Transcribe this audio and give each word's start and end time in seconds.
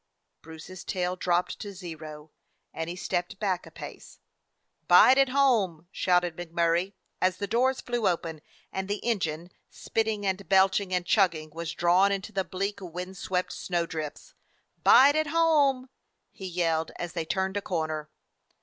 Bruce's 0.41 0.83
tail 0.83 1.15
dropped 1.15 1.59
to 1.59 1.73
zero, 1.75 2.31
and 2.73 2.89
he 2.89 2.95
stepped 2.95 3.37
back 3.37 3.67
a 3.67 3.69
pace. 3.69 4.17
"Bide 4.87 5.19
at 5.19 5.29
home!" 5.29 5.87
shouted 5.91 6.35
MacMurray, 6.35 6.93
as 7.21 7.37
the 7.37 7.45
doors 7.45 7.81
flew 7.81 8.07
open 8.07 8.41
and 8.73 8.87
the 8.87 9.05
engine, 9.05 9.51
spitting 9.69 10.25
and 10.25 10.49
belching 10.49 10.91
and 10.91 11.05
chugging, 11.05 11.51
was 11.51 11.73
drawn 11.75 12.11
into 12.11 12.31
the 12.31 12.43
bleak, 12.43 12.79
wind 12.81 13.15
swept 13.15 13.53
snow 13.53 13.85
drifts. 13.85 14.33
"Bide 14.83 15.15
at 15.15 15.27
home!" 15.27 15.87
he 16.31 16.47
yelled, 16.47 16.89
as 16.95 17.13
they 17.13 17.23
turned 17.25 17.55
a 17.55 17.61
corner. 17.61 18.09